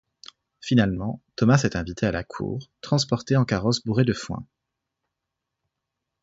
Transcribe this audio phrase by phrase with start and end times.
[0.61, 4.43] Finalement Tomás est invité à la cour, transporté en carrosse bourré de foin.